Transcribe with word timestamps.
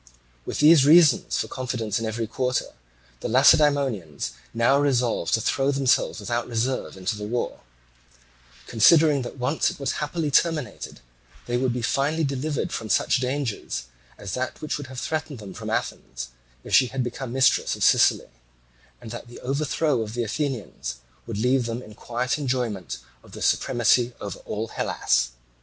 With 0.47 0.57
these 0.61 0.83
reasons 0.83 1.37
for 1.37 1.47
confidence 1.47 1.99
in 1.99 2.07
every 2.07 2.25
quarter, 2.25 2.73
the 3.19 3.27
Lacedaemonians 3.29 4.31
now 4.51 4.79
resolved 4.79 5.35
to 5.35 5.41
throw 5.41 5.69
themselves 5.69 6.19
without 6.19 6.47
reserve 6.47 6.97
into 6.97 7.15
the 7.15 7.27
war, 7.27 7.59
considering 8.65 9.21
that, 9.21 9.37
once 9.37 9.69
it 9.69 9.79
was 9.79 9.97
happily 10.01 10.31
terminated, 10.31 11.01
they 11.45 11.55
would 11.55 11.71
be 11.71 11.83
finally 11.83 12.23
delivered 12.23 12.71
from 12.71 12.89
such 12.89 13.19
dangers 13.19 13.83
as 14.17 14.33
that 14.33 14.59
which 14.59 14.79
would 14.79 14.87
have 14.87 14.99
threatened 14.99 15.37
them 15.37 15.53
from 15.53 15.69
Athens, 15.69 16.29
if 16.63 16.73
she 16.73 16.87
had 16.87 17.03
become 17.03 17.31
mistress 17.31 17.75
of 17.75 17.83
Sicily, 17.83 18.31
and 18.99 19.11
that 19.11 19.27
the 19.27 19.39
overthrow 19.41 20.01
of 20.01 20.15
the 20.15 20.23
Athenians 20.23 20.95
would 21.27 21.37
leave 21.37 21.67
them 21.67 21.83
in 21.83 21.93
quiet 21.93 22.39
enjoyment 22.39 22.97
of 23.21 23.33
the 23.33 23.41
supremacy 23.43 24.13
over 24.19 24.39
all 24.45 24.69
Hellas. 24.69 25.33